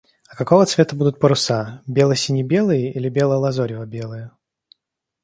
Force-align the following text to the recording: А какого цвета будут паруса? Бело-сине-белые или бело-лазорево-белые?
А 0.29 0.35
какого 0.35 0.65
цвета 0.65 0.95
будут 0.95 1.19
паруса? 1.19 1.83
Бело-сине-белые 1.85 2.91
или 2.91 3.07
бело-лазорево-белые? 3.07 4.31